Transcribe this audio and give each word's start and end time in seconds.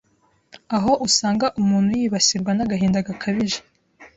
aho 0.75 0.91
usanga 1.07 1.45
umuntu 1.61 1.89
yibasirwa 1.99 2.51
n’agahinda 2.53 3.05
gakabije 3.07 3.59